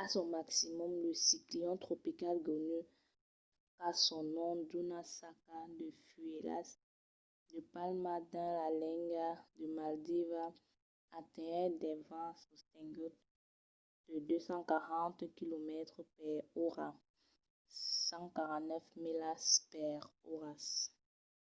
a 0.00 0.02
son 0.12 0.26
maximum 0.36 0.92
lo 1.02 1.10
ciclion 1.28 1.76
tropical 1.84 2.36
gonu 2.46 2.80
qu'a 3.76 3.90
son 4.04 4.22
nom 4.36 4.56
d'una 4.70 5.00
saca 5.18 5.58
de 5.78 5.88
fuèlhas 6.06 6.68
de 7.50 7.58
palma 7.72 8.14
dins 8.32 8.54
la 8.60 8.68
lenga 8.82 9.30
de 9.58 9.66
maldivas 9.78 10.54
atenhèt 11.18 11.72
de 11.82 11.90
vents 12.08 12.40
sostenguts 12.46 13.22
de 14.10 14.16
240 14.28 15.38
quilomètres 15.38 15.98
per 16.16 16.36
ora 16.68 16.88
149 18.10 19.02
milas 19.04 19.44
per 19.72 20.00
ora 20.34 20.52